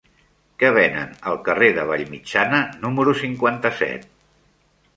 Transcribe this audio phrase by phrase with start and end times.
[0.61, 4.13] Què venen al carrer de Vallmitjana número cinquanta-set?